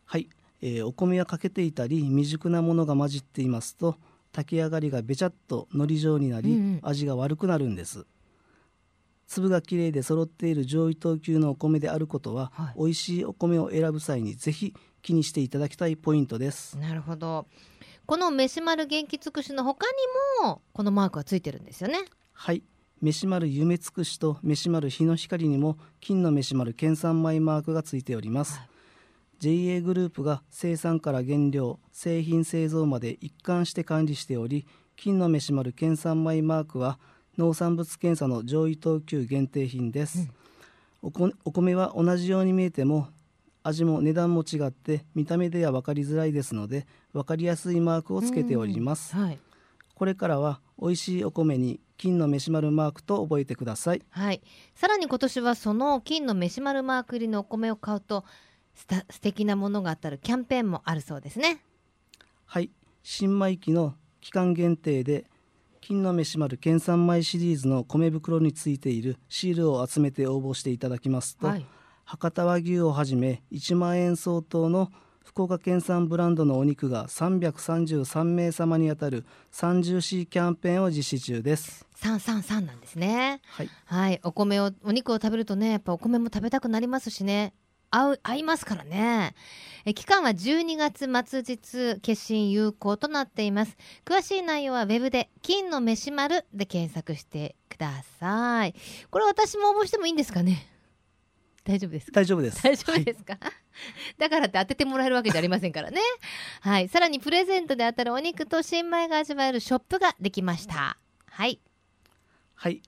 [0.06, 0.30] はい、
[0.64, 3.98] えーお米は欠けていたり未熟なものが混じっていますと
[4.32, 6.80] 炊き上がりがべちゃっと海苔状になり、うんうん。
[6.82, 8.08] 味が悪くなるんです
[9.32, 12.74] 粒がきれいで揃っている上位等級のお米であることは、はい。
[12.78, 16.78] 美味しいお米を選ぶ際にぜひ気にしていただきたいポイントです。
[16.78, 17.48] なるほど。
[18.06, 22.00] この飯丸元気尽くしの他にもこのマークがついてるんですよね。
[22.34, 22.62] はい。
[23.00, 28.70] 飯丸夢つくしと飯丸日の光にも金の飯丸県産米マークがついております、はい。
[29.40, 34.68] JA グループが生産から原料製品製造まで一貫して管理しており
[34.98, 37.00] 金の飯丸県産米マークは
[37.42, 40.30] 農産物検査の上位等級限定品です、
[41.02, 43.08] おこお米は同じように見えても
[43.64, 49.40] 味も値段も違って見た目では分かりづらいですので分かりやすいマークをつけております、はい。
[49.96, 54.04] これからは美味しいお米に金の飯丸マークと覚えてください。
[54.12, 54.42] はい、
[54.76, 58.24] さらに今年はその金の飯丸マーク入りのお米を買うと
[58.76, 61.64] すた素敵なものが当たるキャンペーンもあるそうですね。
[62.46, 62.70] はい。
[63.02, 65.26] 新米期の期間限定で
[65.82, 71.66] 金の飯丸県産米シリーズの米袋についているシールを集めて応募していただきますと、はい。
[72.06, 74.92] 博多和牛をはじめ1万円相当の
[75.26, 81.88] 福岡県産ブランドのお肉が333名様に当たる 30C キャンペーンを実施中です。
[82.00, 83.42] 333なんですね。
[83.48, 83.70] はい。
[83.86, 84.20] はい。
[84.24, 87.54] お米をお肉を食べるとねやっぱお米も食べたくなりますしね
[87.92, 89.36] 合う合いますからね。
[89.86, 93.78] え期間は12月末日決心有効となっています。
[94.06, 98.74] 詳しい内容はウェブで金の飯丸で検索してください。
[99.10, 100.68] これ私も応募してもいいんですかね？
[101.64, 102.22] 大丈夫ですか？
[102.22, 102.64] 大丈夫です。
[102.64, 103.38] 大丈夫ですか、
[104.18, 106.00] だからって当ててもらえるわけじゃありませんからね。
[106.62, 106.88] はい。
[106.90, 110.98] さらにプレゼントで当たるお肉と新米が味わえるショップができました。
[111.28, 111.60] はい。
[112.56, 112.82] はい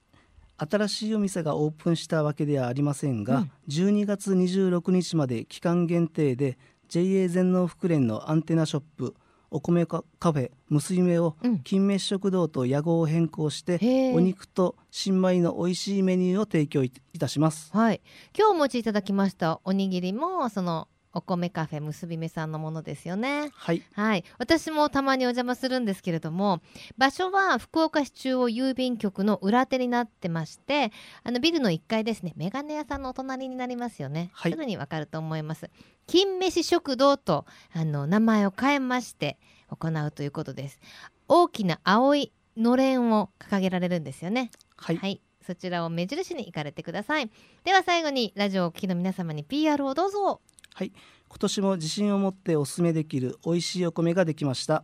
[0.69, 3.51] 新しいお店がオープンしたわけではありませんが、うん。
[3.69, 6.57] 12月26日まで期間限定で
[6.89, 9.15] JA 全農福連のアンテナショップ
[9.49, 11.59] お米カカフェ娘をうん。
[11.59, 17.71] 金飯食堂と屋号を変更して、へーお肉と新米の美味しいメニューを提供いいたします。
[17.71, 18.01] はい。
[18.37, 23.51] 今日お持ちいただきましたおにぎりもそのお米カフェ結び目さんのものですよね。
[23.53, 23.83] はい。
[23.93, 24.23] はい。
[24.37, 26.61] 私もたまにお邪魔するんですけれども
[26.97, 30.91] 場所は福岡市中央郵便局の裏手になってまして
[31.23, 32.33] あのビルの1階ですね。
[32.35, 34.51] メガネ屋さんのお隣になりますよね、はい。
[34.51, 35.69] すぐにわかると思います。
[36.07, 39.37] 金飯食堂とあの名前を変えまして
[39.69, 40.79] 行うということです。
[41.27, 44.51] 大きな青いのれんを掲げられるんですよね。
[44.75, 47.29] はい、はい、そちらを目印に行かれてください。
[47.63, 50.41] では最後にラジオをお聞きの皆様に PR をどうぞ。
[50.79, 50.91] 今
[51.39, 54.83] 年も自信を持ってお勧めできる美味しいお米ができました。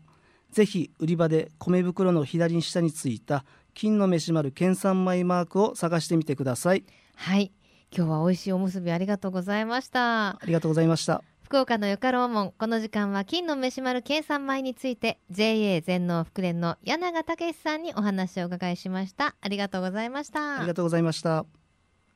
[0.52, 6.84] ぜひ売り場で米袋の左下についた金の飯丸県産米マークを探してみてください。
[7.16, 7.52] はい、
[7.96, 10.30] 今日は美味しいおむすびありがとうございました。
[10.30, 11.24] ありがとうございました。
[11.44, 12.52] 福岡のよかろうもん。
[12.52, 19.36] この時間は金の飯丸計算米について JA 全農福連の柳賀武さんにお話をお伺いしました。
[19.42, 20.60] ありがとうございました。
[20.60, 21.59] ありがとうございました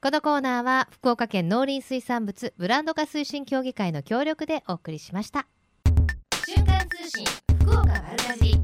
[0.03, 5.47] このコーナーは福岡県農林水産物ブランド化推進協議会の協力でお送りしました。
[6.45, 7.25] 瞬間通信
[7.61, 8.61] 福岡丸かじり。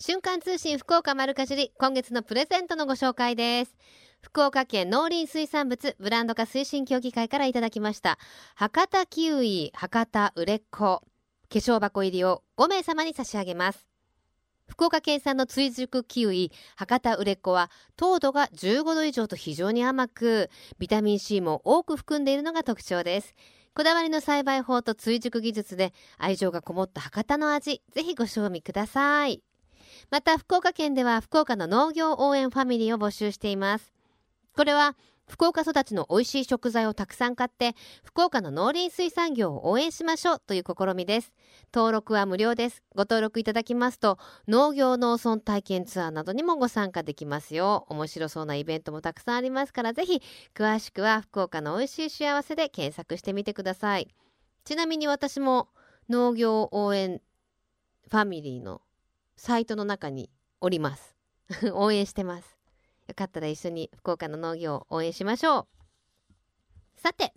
[0.00, 3.76] 瞬間通信福岡丸かじり今月のプレゼントのご紹介です。
[4.20, 8.18] 福岡県農林水産物ブランド化推進協議会からいただきました。
[8.56, 11.04] 博多キウイ博多売れっ子化
[11.50, 13.86] 粧箱入りを5名様に差し上げます
[14.66, 23.34] 福岡県産の追熟キウイ博多売れっ子は糖度が15度以上と非常に甘くビタミン C も多く含んでいるのが特徴です。
[23.74, 29.42] こだわりの栽培法と追熟技術で愛情がこもった博多の味ぜひご賞味ください。
[30.10, 33.92] また福岡県では福岡の農業応援ファミリーを募集しています。
[34.56, 34.96] これは
[35.28, 41.32] 福岡育ちの美味しい食材をたくさん買って福岡の農林水産業を応援しましょうという試みです。
[41.72, 42.82] 登録は無料です。
[42.94, 44.18] ご登録いただきますと
[44.48, 47.86] 農業農村体験ツアーなどにもご参加できますよ。
[47.88, 50.22] 面白そうなイベントもたくさんありますからぜひ
[50.54, 54.08] 詳しくは福岡の美味しい幸せで検索してみてください。
[54.64, 55.68] ちなみに私も
[56.08, 57.20] 農業応援
[58.10, 58.82] ファミリーの
[59.36, 61.16] サイトの中におります。
[61.72, 62.53] 応援してます。
[63.08, 67.00] よかったら一緒に福岡の農業を応援しましょう。
[67.00, 67.34] さて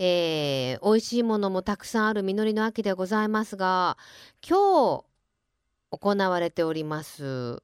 [0.00, 3.98] えー、美味しいものもたくさんある実りの秋でございますが
[4.48, 5.04] 今日
[5.90, 7.60] 行われております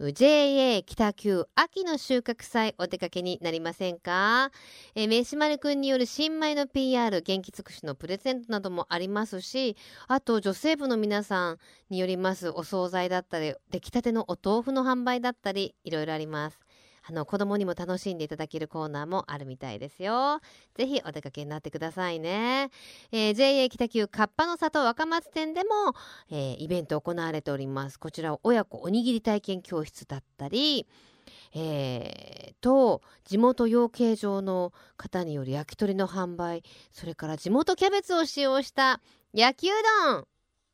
[0.00, 4.52] JA 北九秋の収穫祭お出かけになりませんか、
[4.94, 9.76] え、飯丸くんによる新米の PR 元気尽くしのプレゼントなどもありますし
[10.06, 11.58] あと女性部の皆さん
[11.90, 16.60] によりますお惣菜だったり出来たてのお豆腐の販売だったりいろいろあります。
[17.08, 20.40] あの子供にも楽しんでいただけるコーナーもあるみたいですよ。
[20.74, 22.70] ぜひお出かけになってくださいね、
[23.10, 25.70] えー、JA 北九カッパの里若松店でも、
[26.30, 27.98] えー、イベント行われております。
[27.98, 30.86] こちら親子おにぎり体験教室だったり
[31.54, 39.00] えー、と地元養鶏場の方による焼き鳥の販売それから地元キャベツを使用した
[39.32, 39.72] 焼きう
[40.06, 40.26] どん。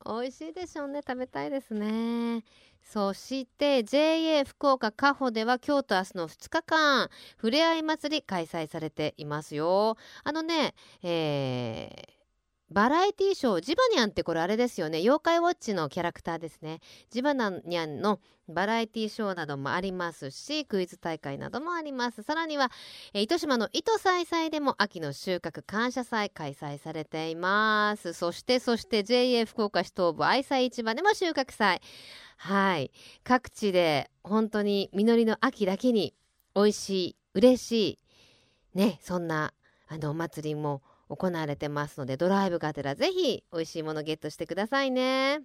[0.06, 1.00] 美味しいでしょうね。
[1.06, 2.44] 食べたいですね。
[2.84, 9.96] そして JA 福岡加穂では今日と明日の2日間ふれあい祭り開催されていますよ。
[10.22, 12.13] あのねえー
[12.74, 14.98] バラエティショージバニャンってこれあれですよね。
[14.98, 16.80] 妖怪ウォッチのキャラクターですね。
[17.08, 18.18] ジバニャンの
[18.48, 22.24] バラエティショーなどもありますしクイズ大会などもあります。
[22.24, 22.72] さらには、
[23.12, 28.12] えー糸島の糸祭祭でも秋の収穫感謝祭開催されています。
[28.12, 31.80] そしてそして JA 福岡市東部愛妻市場でも収穫祭。
[32.38, 32.90] はい。
[33.22, 36.12] 各地で本当に実りの秋だけに
[36.56, 37.72] 美味しい嬉し
[38.74, 39.52] いねそんな
[39.88, 45.40] あのお祭りも行われてますのでドライブがてらぜひ美味しいものゲットしてくださいね。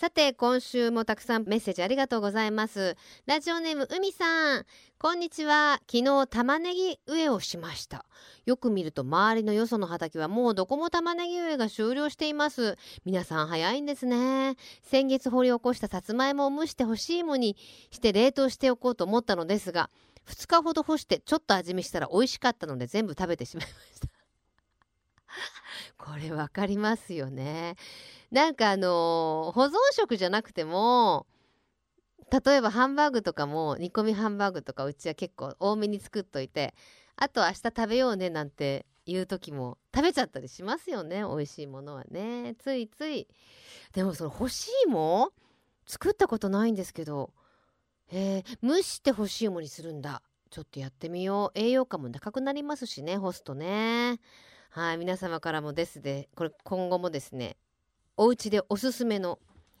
[0.00, 2.96] さて今週もたくさんメッセージありがとうございます。
[3.26, 4.64] ラジオネーム海さん。
[4.98, 5.78] こんにちは。
[5.92, 8.06] 昨日玉ねぎ植えをしました。
[8.46, 12.78] よく見ると周りのよその畑はもうどこも玉ねぎ植えが終了しています。
[13.04, 14.56] 皆さん早いんですね。
[14.82, 17.58] 先月掘り起こしたさつまいもを蒸して干し芋に
[17.90, 19.90] して冷凍しておこうと思ったのですが
[20.30, 24.08] 2日ほど干してちょっと味見したら美味しかったので全部食べてしまいました。
[25.98, 27.76] これわかりますよね。
[28.30, 31.26] なんかあのー保存食じゃなくても
[32.30, 36.74] 例えばハンバーグとかも煮込みハンバーグとかうちは結構多めに作っといて
[37.16, 41.22] あと明日食べようねなんていう時も食べちゃったりしますよね。
[41.22, 42.54] 美味しいものはね。
[42.58, 43.26] ついつい。
[43.92, 45.32] でもその干し芋
[45.86, 47.32] 作ったことないんですけど。
[48.12, 50.22] えー、蒸して干し芋にするんだ。
[50.50, 51.58] ちょっとやってみよう。
[51.58, 54.18] 栄養価も高くなりますしね干すとね。
[54.70, 57.56] はい皆様からもですでこれ今後もですね
[58.16, 59.38] お家でおすすめの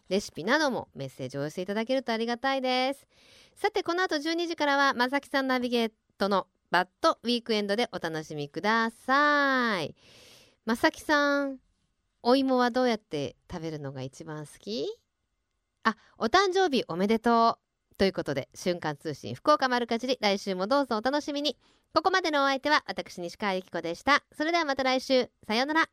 [0.08, 3.06] レシピなどもメッセージをお寄せいただけるとありがたいです。
[3.54, 9.94] さてこの後12時からはまさきさんナビゲートのバッドウィークエンドでお楽しみください。
[10.66, 11.58] まさきさん
[12.22, 14.86] お芋はどうやって食べるのが一番好き？
[15.82, 17.69] あお誕生日おめでとう。
[18.00, 21.58] ということで瞬間通信福岡丸かじり来週もどうぞお楽しみに。
[21.94, 24.24] ここまでのお相手は私西川由紀子でした。
[24.32, 25.28] それではまた来週。
[25.46, 25.90] さようなら。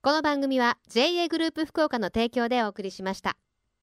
[0.00, 3.36] この番組は JA グループ福岡の提供でお送りしました。